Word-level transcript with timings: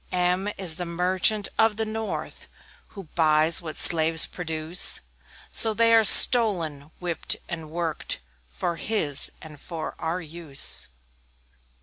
M 0.11 0.47
M 0.47 0.53
is 0.57 0.77
the 0.77 0.85
Merchant 0.87 1.47
of 1.59 1.77
the 1.77 1.85
north, 1.85 2.47
Who 2.87 3.03
buys 3.13 3.61
what 3.61 3.75
slaves 3.75 4.25
produce 4.25 4.99
So 5.51 5.75
they 5.75 5.93
are 5.93 6.03
stolen, 6.03 6.89
whipped 6.97 7.35
and 7.47 7.69
worked, 7.69 8.19
For 8.49 8.77
his, 8.77 9.31
and 9.43 9.61
for 9.61 9.93
our 9.99 10.19
use. 10.19 10.87